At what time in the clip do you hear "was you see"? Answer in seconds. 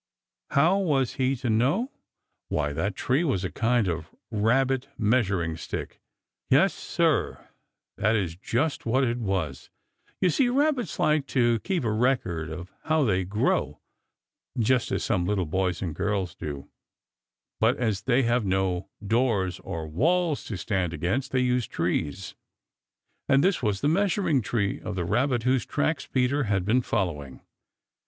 9.19-10.49